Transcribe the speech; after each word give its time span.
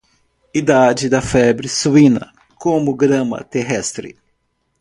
Idade 0.61 1.07
da 1.09 1.21
febre 1.21 1.69
suína 1.69 2.33
como 2.55 2.95
grama 2.95 3.43
terrestre. 3.43 4.17